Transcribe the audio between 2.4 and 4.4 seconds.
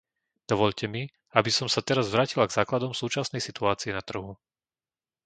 k základom súčasnej situácie na trhu.